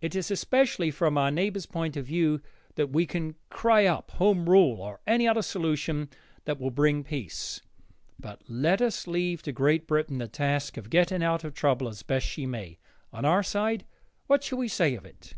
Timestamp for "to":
9.42-9.52